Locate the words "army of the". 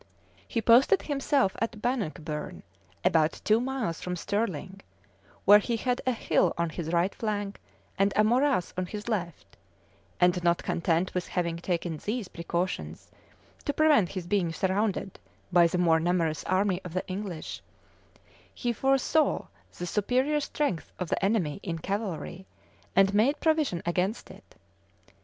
16.45-17.07